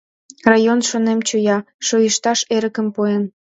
Район, 0.51 0.79
шонем, 0.89 1.19
чоя: 1.27 1.57
шойышташ 1.85 2.39
эрыкым 2.55 2.87
пуэн. 2.95 3.23